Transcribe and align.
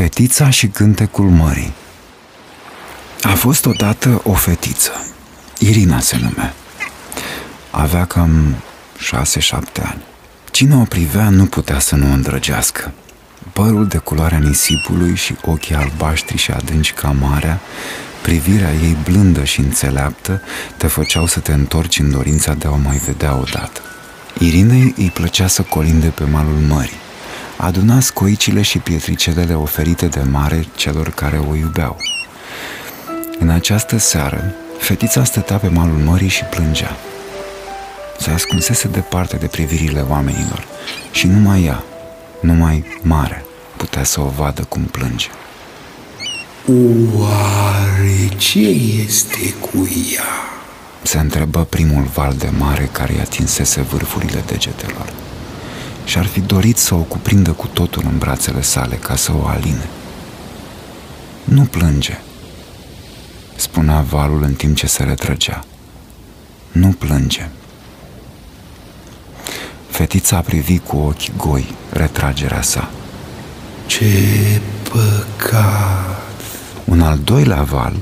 Fetița 0.00 0.50
și 0.50 0.66
cântecul 0.66 1.24
mării 1.24 1.72
A 3.22 3.34
fost 3.34 3.66
odată 3.66 4.20
o 4.24 4.32
fetiță, 4.32 4.90
Irina 5.58 6.00
se 6.00 6.16
numea. 6.16 6.54
Avea 7.70 8.04
cam 8.04 8.54
șase-șapte 8.98 9.80
ani. 9.84 10.02
Cine 10.50 10.76
o 10.76 10.82
privea 10.82 11.28
nu 11.28 11.46
putea 11.46 11.78
să 11.78 11.96
nu 11.96 12.10
o 12.10 12.12
îndrăgească. 12.12 12.92
Părul 13.52 13.86
de 13.86 13.96
culoarea 13.96 14.38
nisipului 14.38 15.16
și 15.16 15.34
ochii 15.44 15.74
albaștri 15.74 16.36
și 16.36 16.50
adânci 16.50 16.92
ca 16.92 17.14
marea, 17.20 17.60
privirea 18.22 18.72
ei 18.72 18.96
blândă 19.04 19.44
și 19.44 19.60
înțeleaptă 19.60 20.42
te 20.76 20.86
făceau 20.86 21.26
să 21.26 21.40
te 21.40 21.52
întorci 21.52 21.98
în 21.98 22.10
dorința 22.10 22.54
de 22.54 22.66
a 22.66 22.70
o 22.70 22.76
mai 22.76 22.96
vedea 22.96 23.34
odată. 23.34 23.80
Irinei 24.38 24.94
îi 24.96 25.10
plăcea 25.10 25.46
să 25.46 25.62
colinde 25.62 26.08
pe 26.08 26.24
malul 26.24 26.58
mării 26.68 27.08
aduna 27.60 28.00
scoicile 28.00 28.62
și 28.62 28.78
pietricelele 28.78 29.54
oferite 29.54 30.06
de 30.06 30.20
mare 30.30 30.66
celor 30.76 31.10
care 31.10 31.38
o 31.50 31.54
iubeau. 31.54 31.96
În 33.38 33.48
această 33.48 33.98
seară, 33.98 34.54
fetița 34.78 35.24
stătea 35.24 35.56
pe 35.56 35.68
malul 35.68 35.98
mării 35.98 36.28
și 36.28 36.44
plângea. 36.44 36.96
Se 38.18 38.30
ascunsese 38.30 38.88
departe 38.88 39.36
de 39.36 39.46
privirile 39.46 40.00
oamenilor 40.08 40.64
și 41.10 41.26
numai 41.26 41.64
ea, 41.64 41.82
numai 42.40 42.84
mare, 43.02 43.44
putea 43.76 44.04
să 44.04 44.20
o 44.20 44.32
vadă 44.36 44.62
cum 44.68 44.82
plânge. 44.82 45.28
Oare 47.18 48.28
ce 48.36 48.68
este 49.06 49.54
cu 49.60 49.88
ea? 50.14 50.24
Se 51.02 51.18
întrebă 51.18 51.66
primul 51.68 52.02
val 52.02 52.34
de 52.38 52.50
mare 52.58 52.88
care 52.92 53.14
i 53.14 53.20
atinsese 53.20 53.80
vârfurile 53.80 54.42
degetelor 54.46 55.12
și 56.10 56.18
ar 56.18 56.26
fi 56.26 56.40
dorit 56.40 56.76
să 56.76 56.94
o 56.94 56.98
cuprindă 56.98 57.52
cu 57.52 57.66
totul 57.66 58.02
în 58.06 58.18
brațele 58.18 58.62
sale 58.62 58.96
ca 58.96 59.16
să 59.16 59.32
o 59.32 59.46
aline. 59.46 59.88
Nu 61.44 61.64
plânge, 61.64 62.18
spunea 63.56 64.00
valul 64.00 64.42
în 64.42 64.54
timp 64.54 64.76
ce 64.76 64.86
se 64.86 65.02
retrăgea. 65.02 65.64
Nu 66.72 66.88
plânge. 66.88 67.48
Fetița 69.88 70.36
a 70.36 70.40
privit 70.40 70.86
cu 70.86 70.96
ochi 70.96 71.36
goi 71.36 71.74
retragerea 71.92 72.62
sa. 72.62 72.90
Ce 73.86 74.04
păcat! 74.88 76.22
Un 76.84 77.00
al 77.00 77.18
doilea 77.18 77.62
val 77.62 77.96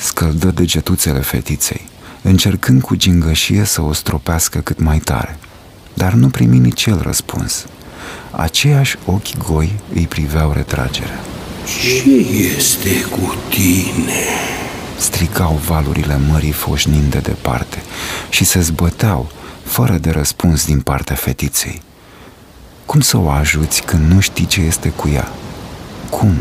scăldă 0.00 0.50
degetuțele 0.50 1.20
fetiței, 1.20 1.88
încercând 2.22 2.82
cu 2.82 2.94
gingășie 2.94 3.64
să 3.64 3.82
o 3.82 3.92
stropească 3.92 4.58
cât 4.58 4.80
mai 4.80 4.98
tare– 4.98 5.38
dar 5.94 6.12
nu 6.12 6.28
primi 6.28 6.58
nici 6.58 6.86
el 6.86 7.00
răspuns. 7.02 7.66
Aceiași 8.30 8.96
ochi 9.04 9.36
goi 9.36 9.72
îi 9.94 10.06
priveau 10.06 10.52
retragerea. 10.52 11.20
Ce 11.80 12.10
este 12.56 13.00
cu 13.10 13.34
tine? 13.48 14.22
Strigau 14.98 15.60
valurile 15.66 16.20
mării 16.30 16.52
foșnind 16.52 17.10
de 17.10 17.18
departe 17.18 17.82
și 18.28 18.44
se 18.44 18.60
zbăteau, 18.60 19.30
fără 19.62 19.98
de 19.98 20.10
răspuns 20.10 20.66
din 20.66 20.80
partea 20.80 21.16
fetiței. 21.16 21.82
Cum 22.86 23.00
să 23.00 23.16
o 23.16 23.28
ajuți 23.28 23.82
când 23.82 24.12
nu 24.12 24.20
știi 24.20 24.46
ce 24.46 24.60
este 24.60 24.88
cu 24.88 25.08
ea? 25.08 25.28
Cum? 26.10 26.34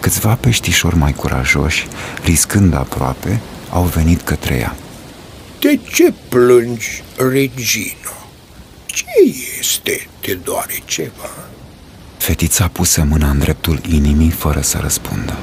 Câțiva 0.00 0.34
peștișori 0.34 0.96
mai 0.96 1.12
curajoși, 1.12 1.86
riscând 2.24 2.74
aproape, 2.74 3.40
au 3.70 3.82
venit 3.82 4.20
către 4.20 4.54
ea. 4.54 4.74
De 5.60 5.78
ce 5.92 6.14
plângi, 6.28 7.02
Regino? 7.16 8.14
Ce 8.86 9.04
este? 9.58 10.08
Te 10.20 10.34
doare 10.34 10.82
ceva? 10.84 11.28
Fetița 12.16 12.68
puse 12.68 13.02
mâna 13.02 13.30
în 13.30 13.38
dreptul 13.38 13.80
inimii 13.88 14.30
fără 14.30 14.60
să 14.60 14.78
răspundă. 14.78 15.38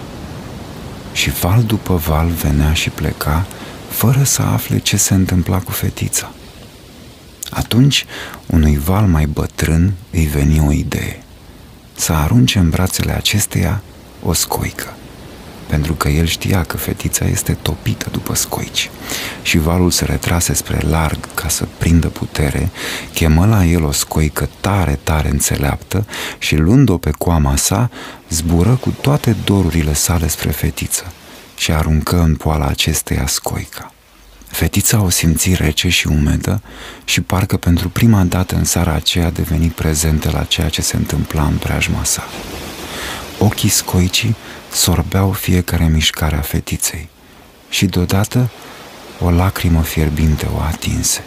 Și 1.14 1.30
val 1.30 1.64
după 1.64 1.96
val 1.96 2.28
venea 2.28 2.74
și 2.74 2.90
pleca 2.90 3.46
fără 3.90 4.24
să 4.24 4.42
afle 4.42 4.80
ce 4.80 4.97
se 4.97 5.14
întâmpla 5.14 5.59
cu 5.59 5.72
fetița. 5.72 6.31
Atunci, 7.50 8.06
unui 8.46 8.78
val 8.78 9.06
mai 9.06 9.25
bătrân 9.25 9.94
îi 10.12 10.25
veni 10.25 10.59
o 10.59 10.72
idee. 10.72 11.24
Să 11.96 12.14
arunce 12.14 12.59
în 12.59 12.70
brațele 12.70 13.12
acesteia 13.12 13.81
o 14.24 14.34
scoică 14.34 14.97
pentru 15.67 15.94
că 15.94 16.09
el 16.09 16.25
știa 16.25 16.63
că 16.63 16.78
fetița 16.78 17.25
este 17.25 17.57
topită 17.61 18.07
după 18.11 18.35
scoici. 18.35 18.89
Și 19.41 19.57
valul 19.57 19.91
se 19.91 20.05
retrase 20.05 20.53
spre 20.53 20.79
larg 20.89 21.17
ca 21.33 21.47
să 21.47 21.67
prindă 21.78 22.07
putere, 22.07 22.69
chemă 23.13 23.45
la 23.45 23.66
el 23.66 23.83
o 23.83 23.91
scoică 23.91 24.50
tare, 24.59 25.00
tare 25.03 25.29
înțeleaptă 25.29 26.05
și 26.38 26.55
luând-o 26.55 26.97
pe 26.97 27.11
coama 27.17 27.55
sa, 27.55 27.89
zbură 28.29 28.78
cu 28.81 28.89
toate 29.01 29.35
dorurile 29.45 29.94
sale 29.94 30.28
spre 30.28 30.50
fetiță 30.50 31.11
și 31.57 31.72
aruncă 31.72 32.19
în 32.22 32.35
poala 32.35 32.66
acesteia 32.66 33.28
scoica. 33.28 33.91
Fetița 34.47 35.01
o 35.01 35.09
simți 35.09 35.53
rece 35.53 35.89
și 35.89 36.07
umedă 36.07 36.61
și 37.05 37.22
parcă 37.22 37.57
pentru 37.57 37.89
prima 37.89 38.23
dată 38.23 38.55
în 38.55 38.63
seara 38.63 38.94
aceea 38.94 39.25
a 39.25 39.29
devenit 39.29 39.72
prezentă 39.72 40.29
la 40.34 40.44
ceea 40.44 40.69
ce 40.69 40.81
se 40.81 40.95
întâmpla 40.95 41.44
în 41.44 41.57
preajma 41.57 42.03
sa. 42.03 42.23
Ochii 43.38 43.69
scoicii 43.69 44.35
sorbeau 44.78 45.32
fiecare 45.32 45.88
mișcare 45.88 46.36
a 46.36 46.42
fetiței 46.42 47.10
și 47.70 47.86
deodată 47.86 48.50
o 49.20 49.30
lacrimă 49.30 49.82
fierbinte 49.82 50.48
o 50.56 50.60
atinse. 50.60 51.24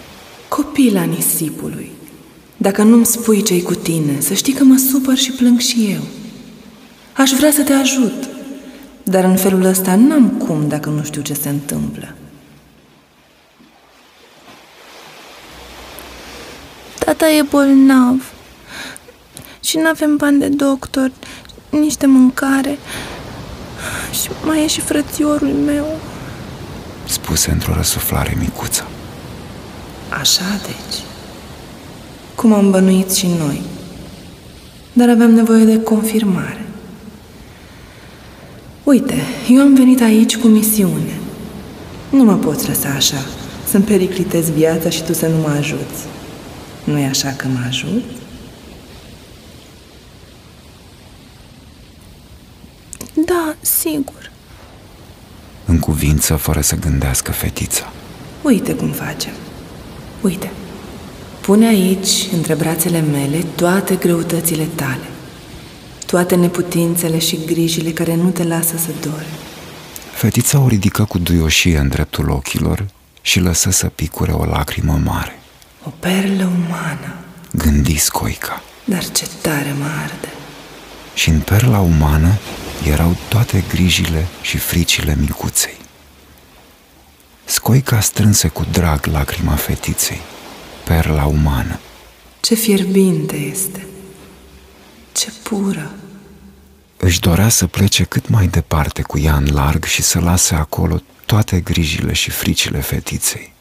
Copila 0.49 1.03
nisipului, 1.03 1.91
dacă 2.56 2.83
nu-mi 2.83 3.06
spui 3.06 3.43
ce 3.43 3.62
cu 3.62 3.75
tine, 3.75 4.21
să 4.21 4.34
știi 4.34 4.53
că 4.53 4.65
mă 4.65 4.77
supăr 4.77 5.16
și 5.16 5.31
plâng 5.31 5.59
și 5.59 5.91
eu. 5.93 6.00
Aș 7.16 7.31
vrea 7.31 7.50
să 7.50 7.62
te 7.62 7.72
ajut, 7.72 8.28
dar 9.03 9.25
în 9.25 9.37
felul 9.37 9.65
ăsta 9.65 9.94
n-am 9.94 10.28
cum 10.28 10.69
dacă 10.69 10.88
nu 10.88 11.05
știu 11.05 11.22
ce 11.22 11.34
se 11.34 11.49
întâmplă. 11.49 12.15
Tata 16.99 17.31
e 17.31 17.43
bolnav 17.43 18.32
și 19.65 19.77
nu 19.77 19.87
avem 19.87 20.17
bani 20.17 20.38
de 20.38 20.49
doctor, 20.49 21.12
nici 21.71 21.97
de 21.97 22.06
mâncare. 22.06 22.78
Și 24.12 24.31
mai 24.44 24.62
e 24.62 24.66
și 24.66 24.81
frățiorul 24.81 25.48
meu. 25.48 25.98
Spuse 27.04 27.50
într-o 27.50 27.75
răsuflare 27.75 28.37
micuță. 28.38 28.87
Așa 30.21 30.60
deci. 30.66 31.00
Cum 32.34 32.53
am 32.53 32.70
bănuit 32.70 33.12
și 33.12 33.26
noi. 33.38 33.62
Dar 34.93 35.09
aveam 35.09 35.31
nevoie 35.31 35.65
de 35.65 35.82
confirmare. 35.82 36.65
Uite, 38.84 39.15
eu 39.50 39.60
am 39.60 39.75
venit 39.75 40.00
aici 40.00 40.37
cu 40.37 40.47
misiune. 40.47 41.19
Nu 42.10 42.25
mă 42.25 42.34
poți 42.34 42.69
lăsa 42.69 42.88
așa 42.88 43.25
Să-mi 43.69 43.84
periclitez 43.84 44.50
viața 44.50 44.88
și 44.88 45.03
tu 45.03 45.12
să 45.12 45.26
nu 45.26 45.37
mă 45.37 45.54
ajuți. 45.59 46.04
Nu 46.84 46.99
e 46.99 47.06
așa 47.06 47.28
că 47.37 47.47
mă 47.49 47.59
ajut? 47.69 48.04
Da, 53.30 53.54
sigur. 53.60 54.30
În 55.64 55.78
cuvință, 55.78 56.36
fără 56.36 56.60
să 56.60 56.76
gândească 56.76 57.32
fetița. 57.32 57.92
Uite 58.42 58.74
cum 58.74 58.91
facem. 58.91 59.32
Uite. 60.20 60.50
Pune 61.40 61.66
aici, 61.66 62.26
între 62.32 62.54
brațele 62.54 63.00
mele, 63.00 63.44
toate 63.54 63.94
greutățile 63.94 64.64
tale. 64.74 65.08
Toate 66.06 66.34
neputințele 66.34 67.19
și 67.19 67.38
grijile 67.46 67.90
care 67.90 68.14
nu 68.14 68.30
te 68.30 68.44
lasă 68.44 68.76
să 68.76 68.90
dori. 69.00 69.26
Fetița 70.12 70.60
o 70.60 70.69
ridică 70.69 71.04
cu 71.04 71.19
duioșie 71.19 71.78
în 71.78 71.88
dreptul 71.88 72.30
ochilor 72.30 72.86
și 73.20 73.40
lăsă 73.40 73.70
să 73.70 73.86
picure 73.86 74.32
o 74.32 74.44
lacrimă 74.44 75.00
mare. 75.04 75.38
O 75.84 75.90
perlă 75.98 76.44
umană. 76.44 77.14
Gândi 77.52 77.96
Scoica. 77.96 78.62
Dar 78.84 79.10
ce 79.10 79.26
tare 79.40 79.74
mă 79.78 79.86
arde. 80.02 80.28
Și 81.14 81.28
în 81.28 81.40
perla 81.40 81.78
umană 81.78 82.38
erau 82.85 83.17
toate 83.29 83.65
grijile 83.69 84.27
și 84.43 84.59
fricile 84.59 85.17
micuței. 85.21 85.77
Scoica 87.44 88.00
strânse 88.00 88.49
cu 88.49 88.67
drag 88.71 89.05
lacrima 89.05 89.55
fetiței, 89.55 90.21
perla 90.85 91.25
umană. 91.25 91.79
Ce 92.41 92.55
fierbinte 92.55 93.37
este! 93.37 93.87
Ce 95.12 95.32
pură! 95.43 95.91
Își 96.97 97.21
dorea 97.21 97.49
să 97.49 97.67
plece 97.67 98.05
cât 98.05 98.29
mai 98.29 98.47
departe 98.47 99.03
cu 99.03 99.19
ea 99.19 99.35
în 99.37 99.49
larg 99.53 99.85
și 99.85 100.03
să 100.03 100.21
lase 100.21 100.55
acolo 100.55 101.00
toate 101.27 101.61
grijile 101.61 102.12
și 102.12 102.31
fricile 102.31 102.81
fetiței. 102.81 103.53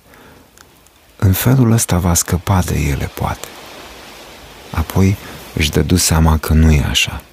În 1.15 1.33
felul 1.33 1.71
ăsta 1.71 1.97
va 1.97 2.13
scăpa 2.13 2.61
de 2.61 2.79
ele, 2.79 3.11
poate. 3.13 3.47
Apoi 4.71 5.17
își 5.53 5.71
dădu 5.71 5.95
seama 5.95 6.37
că 6.37 6.53
nu 6.53 6.71
e 6.71 6.83
așa– 6.89 7.21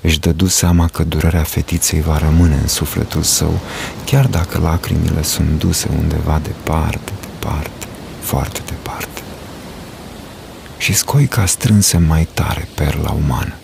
își 0.00 0.20
dădu 0.20 0.46
seama 0.46 0.86
că 0.86 1.04
durerea 1.04 1.42
fetiței 1.42 2.00
va 2.00 2.18
rămâne 2.18 2.54
în 2.54 2.68
sufletul 2.68 3.22
său, 3.22 3.60
chiar 4.04 4.26
dacă 4.26 4.58
lacrimile 4.58 5.22
sunt 5.22 5.58
duse 5.58 5.88
undeva 5.98 6.40
departe, 6.42 7.12
departe, 7.20 7.86
foarte 8.20 8.60
departe. 8.66 9.22
Și 10.78 10.92
scoica 10.92 11.46
strânse 11.46 11.98
mai 11.98 12.28
tare 12.34 12.68
perla 12.74 13.10
umană. 13.10 13.54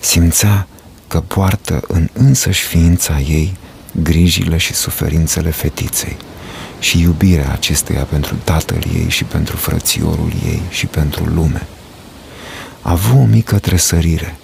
Simțea 0.00 0.66
că 1.08 1.20
poartă 1.20 1.80
în 1.88 2.08
însăși 2.12 2.62
ființa 2.62 3.18
ei 3.18 3.56
grijile 4.02 4.56
și 4.56 4.72
suferințele 4.74 5.50
fetiței 5.50 6.16
și 6.78 7.00
iubirea 7.00 7.52
acesteia 7.52 8.02
pentru 8.02 8.34
tatăl 8.44 8.82
ei 8.94 9.08
și 9.08 9.24
pentru 9.24 9.56
frățiorul 9.56 10.32
ei 10.44 10.62
și 10.70 10.86
pentru 10.86 11.24
lume. 11.24 11.66
A 12.82 12.90
avut 12.90 13.18
o 13.18 13.24
mică 13.24 13.58
tresărire. 13.58 14.36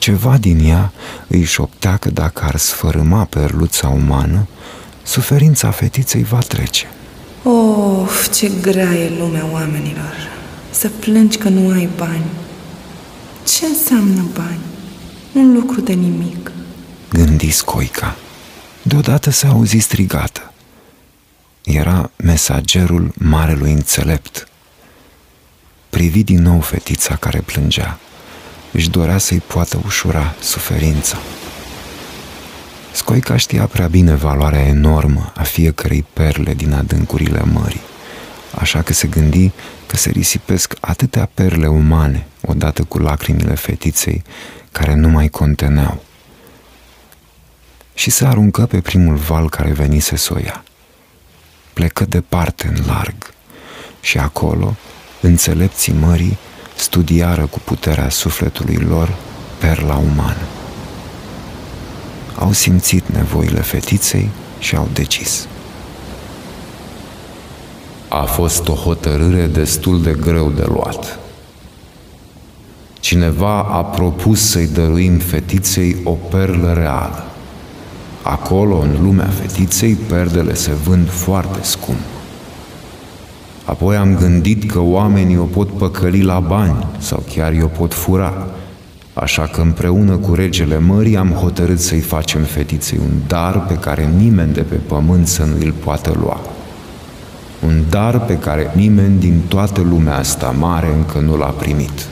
Ceva 0.00 0.36
din 0.36 0.68
ea 0.68 0.92
îi 1.26 1.44
șoptea 1.44 1.96
că 1.96 2.10
dacă 2.10 2.44
ar 2.44 2.56
sfărâma 2.56 3.24
perluța 3.24 3.88
umană, 3.88 4.46
suferința 5.02 5.70
fetiței 5.70 6.22
va 6.22 6.38
trece. 6.38 6.86
Of, 7.42 8.34
ce 8.34 8.50
grea 8.60 8.92
e 8.92 9.12
lumea 9.18 9.46
oamenilor! 9.52 10.14
Să 10.70 10.88
plângi 10.88 11.38
că 11.38 11.48
nu 11.48 11.70
ai 11.70 11.88
bani. 11.96 12.24
Ce 13.46 13.66
înseamnă 13.66 14.24
bani? 14.34 14.60
Un 15.32 15.52
lucru 15.52 15.80
de 15.80 15.92
nimic. 15.92 16.50
Gândi 17.12 17.50
Scoica. 17.50 18.16
Deodată 18.82 19.30
se 19.30 19.46
auzi 19.46 19.78
strigată. 19.78 20.52
Era 21.64 22.10
mesagerul 22.16 23.12
marelui 23.18 23.72
înțelept. 23.72 24.48
Privi 25.90 26.22
din 26.22 26.42
nou 26.42 26.60
fetița 26.60 27.16
care 27.16 27.40
plângea. 27.40 27.98
Își 28.72 28.90
dorea 28.90 29.18
să-i 29.18 29.42
poată 29.46 29.80
ușura 29.84 30.34
suferința. 30.40 31.18
Scoica 32.92 33.36
știa 33.36 33.66
prea 33.66 33.86
bine 33.86 34.14
valoarea 34.14 34.66
enormă 34.66 35.32
a 35.36 35.42
fiecărei 35.42 36.04
perle 36.12 36.54
din 36.54 36.72
adâncurile 36.72 37.42
mării, 37.42 37.80
așa 38.54 38.82
că 38.82 38.92
se 38.92 39.08
gândi 39.08 39.50
că 39.86 39.96
se 39.96 40.10
risipesc 40.10 40.74
atâtea 40.80 41.30
perle 41.34 41.66
umane 41.66 42.26
odată 42.40 42.82
cu 42.82 42.98
lacrimile 42.98 43.54
fetiței 43.54 44.22
care 44.72 44.94
nu 44.94 45.08
mai 45.08 45.28
conteneau. 45.28 46.02
Și 47.94 48.10
se 48.10 48.26
aruncă 48.26 48.66
pe 48.66 48.80
primul 48.80 49.14
val 49.14 49.48
care 49.48 49.70
venise 49.72 50.16
să 50.16 50.34
o 50.34 50.38
ia. 50.38 50.64
Plecă 51.72 52.04
departe 52.04 52.66
în 52.66 52.84
larg 52.86 53.34
și 54.00 54.18
acolo 54.18 54.76
înțelepții 55.20 55.92
mării 55.92 56.38
studiară 56.80 57.46
cu 57.46 57.58
puterea 57.64 58.08
sufletului 58.08 58.76
lor 58.76 59.14
perla 59.58 59.96
umană 59.96 60.46
au 62.40 62.52
simțit 62.52 63.08
nevoile 63.08 63.60
fetiței 63.60 64.30
și 64.58 64.76
au 64.76 64.88
decis. 64.92 65.46
A 68.08 68.22
fost 68.22 68.68
o 68.68 68.72
hotărâre 68.72 69.46
destul 69.46 70.02
de 70.02 70.16
greu 70.20 70.50
de 70.50 70.64
luat. 70.68 71.18
Cineva 73.00 73.58
a 73.58 73.84
propus 73.84 74.50
să-i 74.50 74.66
dăruim 74.66 75.18
fetiței 75.18 75.96
o 76.04 76.10
perlă 76.10 76.72
reală. 76.72 77.24
Acolo, 78.22 78.78
în 78.78 79.02
lumea 79.02 79.28
fetiței, 79.28 79.94
perdele 79.94 80.54
se 80.54 80.72
vând 80.72 81.10
foarte 81.10 81.58
scump. 81.62 82.19
Apoi 83.70 83.96
am 83.96 84.16
gândit 84.16 84.70
că 84.70 84.80
oamenii 84.80 85.38
o 85.38 85.44
pot 85.44 85.70
păcăli 85.70 86.22
la 86.22 86.40
bani 86.40 86.86
sau 86.98 87.22
chiar 87.34 87.52
i-o 87.52 87.66
pot 87.66 87.94
fura– 87.94 88.34
Așa 89.20 89.42
că 89.42 89.60
împreună 89.60 90.16
cu 90.16 90.34
regele 90.34 90.78
mării 90.78 91.16
am 91.16 91.30
hotărât 91.30 91.80
să-i 91.80 92.00
facem 92.00 92.42
fetiței 92.42 92.98
un 93.02 93.10
dar 93.26 93.66
pe 93.66 93.74
care 93.74 94.10
nimeni 94.16 94.52
de 94.52 94.60
pe 94.60 94.74
pământ 94.74 95.26
să 95.26 95.44
nu 95.44 95.54
îl 95.60 95.72
poată 95.72 96.16
lua. 96.20 96.40
Un 97.66 97.82
dar 97.88 98.20
pe 98.20 98.38
care 98.38 98.72
nimeni 98.74 99.18
din 99.18 99.40
toată 99.48 99.80
lumea 99.80 100.16
asta 100.16 100.54
mare 100.58 100.94
încă 100.96 101.18
nu 101.18 101.36
l-a 101.36 101.46
primit. 101.46 102.06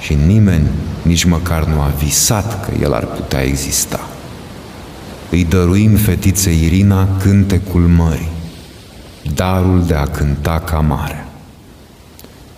Și 0.00 0.18
nimeni 0.26 0.66
nici 1.02 1.24
măcar 1.24 1.64
nu 1.64 1.80
a 1.80 1.92
visat 1.98 2.64
că 2.64 2.72
el 2.82 2.92
ar 2.92 3.04
putea 3.04 3.42
exista. 3.42 4.00
Îi 5.30 5.44
dăruim 5.44 5.94
fetiței 5.96 6.64
Irina 6.64 7.08
cântecul 7.22 7.80
mării, 7.80 8.30
darul 9.34 9.84
de 9.86 9.94
a 9.94 10.06
cânta 10.06 10.60
ca 10.60 10.78
mare. 10.78 11.26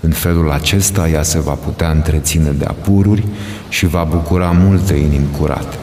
În 0.00 0.10
felul 0.10 0.50
acesta 0.50 1.08
ea 1.08 1.22
se 1.22 1.38
va 1.38 1.52
putea 1.52 1.90
întreține 1.90 2.50
de 2.50 2.64
apururi 2.64 3.24
și 3.68 3.86
va 3.86 4.04
bucura 4.04 4.50
multe 4.50 4.94
inimi 4.94 5.36
curate, 5.38 5.76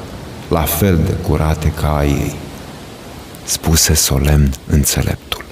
la 0.49 0.61
fel 0.61 0.99
de 1.05 1.11
curate 1.11 1.71
ca 1.71 1.97
a 1.97 2.05
ei, 2.05 2.35
spuse 3.43 3.93
solemn 3.93 4.51
înțeleptul. 4.67 5.45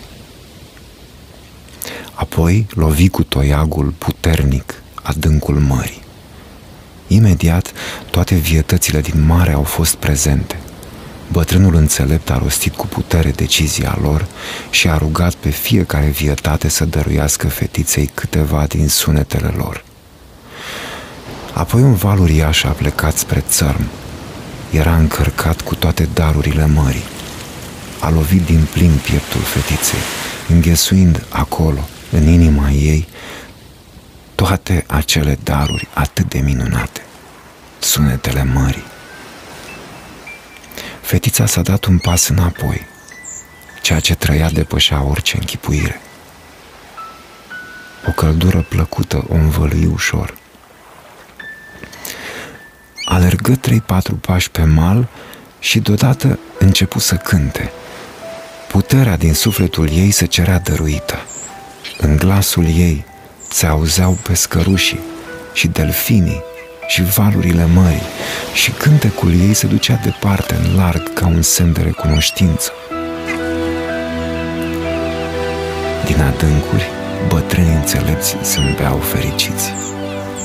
Apoi 2.14 2.68
lovi 2.70 3.10
cu 3.10 3.24
toiagul 3.24 3.94
puternic 3.98 4.74
adâncul 5.02 5.56
mării. 5.56 6.04
Imediat, 7.08 7.72
toate 8.12 8.36
vietățile 8.36 9.02
din 9.02 9.26
mare 9.26 9.52
au 9.52 9.64
fost 9.64 9.96
prezente. 9.96 10.60
Bătrânul 11.32 11.76
înțelept 11.76 12.30
a 12.30 12.38
rostit 12.38 12.76
cu 12.76 12.88
putere 12.88 13.32
decizia 13.32 13.98
lor 14.02 14.26
și 14.70 14.90
a 14.90 14.98
rugat 14.98 15.34
pe 15.34 15.50
fiecare 15.50 16.06
vietate 16.06 16.70
să 16.70 16.86
dăruiască 16.86 17.48
fetiței 17.48 18.10
câteva 18.14 18.66
din 18.68 18.88
sunetele 18.88 19.54
lor. 19.58 19.84
Apoi 21.54 21.82
un 21.82 21.94
val 21.94 22.20
uriaș 22.20 22.64
a 22.64 22.70
plecat 22.70 23.18
spre 23.18 23.44
țărm. 23.50 23.88
Era 24.72 24.96
încărcat 24.96 25.62
cu 25.62 25.76
toate 25.76 26.10
darurile 26.14 26.66
mării. 26.66 27.04
A 28.00 28.10
lovit 28.10 28.46
din 28.46 28.68
plin 28.72 29.00
pieptul 29.04 29.42
fetiței, 29.42 30.00
înghesuind 30.50 31.26
acolo, 31.30 31.88
în 32.12 32.28
inima 32.28 32.70
ei, 32.70 33.08
toate 34.36 34.84
acele 34.88 35.38
daruri 35.44 35.88
atât 35.94 36.30
de 36.30 36.40
minunate, 36.40 37.02
sunetele 37.80 38.44
mării. 38.44 38.94
Fetița 41.06 41.46
s-a 41.46 41.62
dat 41.62 41.84
un 41.84 41.98
pas 41.98 42.28
înapoi. 42.28 42.86
Ceea 43.82 44.00
ce 44.00 44.16
trăia 44.16 44.50
depășea 44.50 45.04
orice 45.04 45.38
închipuire. 45.40 46.02
O 48.08 48.12
căldură 48.12 48.66
plăcută 48.70 49.26
o 49.30 49.34
învălui 49.34 49.90
ușor. 49.94 50.38
Alergă 53.06 53.56
trei-patru 53.56 54.16
pași 54.16 54.52
pe 54.52 54.64
mal 54.64 55.08
și 55.60 55.80
deodată 55.80 56.40
începu 56.60 57.00
să 57.00 57.16
cânte. 57.16 57.72
Puterea 58.68 59.18
din 59.18 59.34
sufletul 59.34 59.90
ei 59.90 60.12
se 60.12 60.26
cerea 60.26 60.60
dăruită. 60.60 61.18
În 61.98 62.18
glasul 62.18 62.66
ei 62.66 63.06
se 63.50 63.66
auzeau 63.66 64.12
pescărușii 64.12 65.00
și 65.54 65.68
delfinii 65.68 66.44
și 66.88 67.04
valurile 67.04 67.66
mării 67.74 68.08
și 68.54 68.72
cântecul 68.72 69.32
ei 69.34 69.54
se 69.54 69.68
ducea 69.68 70.00
departe 70.04 70.56
în 70.56 70.76
larg 70.76 71.14
ca 71.14 71.28
un 71.28 71.42
semn 71.42 71.74
de 71.74 71.82
recunoștință. 71.82 72.72
Din 76.06 76.22
adâncuri, 76.22 76.90
bătrâni 77.28 77.76
înțelepți 77.76 78.36
zâmbeau 78.44 78.98
fericiți. 78.98 79.72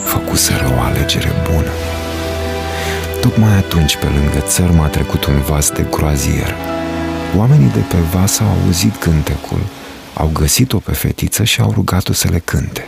Făcuseră 0.05 0.75
o 0.77 0.81
alegere 0.81 1.33
bună. 1.51 1.71
Tocmai 3.21 3.57
atunci, 3.57 3.97
pe 3.97 4.07
lângă 4.07 4.39
țărm, 4.39 4.81
a 4.81 4.87
trecut 4.87 5.25
un 5.25 5.41
vas 5.41 5.71
de 5.71 5.87
groazier. 5.91 6.55
Oamenii 7.37 7.71
de 7.71 7.81
pe 7.89 7.97
vas 8.13 8.39
au 8.39 8.47
auzit 8.65 8.97
cântecul, 8.97 9.61
au 10.15 10.31
găsit-o 10.33 10.79
pe 10.79 10.93
fetiță 10.93 11.45
și 11.45 11.61
au 11.61 11.71
rugat-o 11.71 12.13
să 12.13 12.29
le 12.31 12.39
cânte 12.39 12.85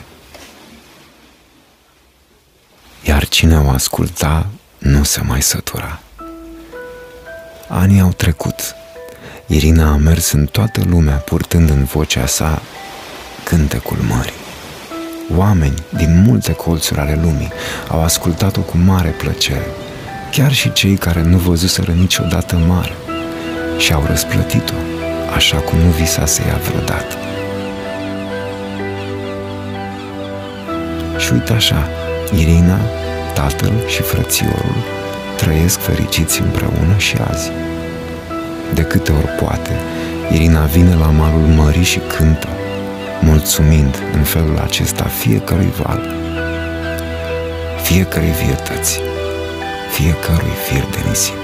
cine 3.42 3.58
o 3.58 3.70
asculta 3.70 4.46
nu 4.78 5.02
se 5.02 5.20
mai 5.26 5.42
sătura. 5.42 6.00
Anii 7.68 8.00
au 8.00 8.08
trecut. 8.08 8.74
Irina 9.46 9.92
a 9.92 9.96
mers 9.96 10.32
în 10.32 10.46
toată 10.46 10.82
lumea 10.88 11.14
purtând 11.14 11.70
în 11.70 11.84
vocea 11.84 12.26
sa 12.26 12.62
cântecul 13.44 13.96
mării. 14.08 14.32
Oameni 15.36 15.74
din 15.96 16.22
multe 16.26 16.52
colțuri 16.52 17.00
ale 17.00 17.18
lumii 17.22 17.52
au 17.88 18.02
ascultat-o 18.02 18.60
cu 18.60 18.76
mare 18.76 19.08
plăcere, 19.08 19.66
chiar 20.30 20.52
și 20.52 20.72
cei 20.72 20.96
care 20.96 21.22
nu 21.22 21.38
văzuseră 21.38 21.92
niciodată 21.92 22.56
mare 22.56 22.92
și 23.78 23.92
au 23.92 24.04
răsplătit-o 24.06 24.74
așa 25.34 25.56
cum 25.56 25.78
nu 25.78 25.90
visase 25.90 26.42
ea 26.48 26.56
vreodată. 26.56 27.16
Și 31.18 31.32
uite 31.32 31.52
așa, 31.52 31.88
Irina, 32.38 32.80
tatăl 33.34 33.72
și 33.86 34.02
frățiorul 34.02 34.76
trăiesc 35.36 35.80
fericiți 35.80 36.40
împreună 36.40 36.96
și 36.96 37.16
azi. 37.30 37.50
De 38.74 38.82
câte 38.82 39.12
ori 39.12 39.28
poate, 39.40 39.70
Irina 40.32 40.64
vine 40.64 40.94
la 40.94 41.06
malul 41.06 41.46
mării 41.46 41.82
și 41.82 41.98
cântă, 41.98 42.48
mulțumind 43.20 44.02
în 44.12 44.22
felul 44.22 44.58
acesta 44.58 45.04
fiecărui 45.04 45.72
val, 45.82 46.14
fiecărei 47.82 48.34
vietăți, 48.44 49.00
fiecărui 49.90 50.56
fir 50.66 50.84
de 50.90 51.08
nisip. 51.08 51.41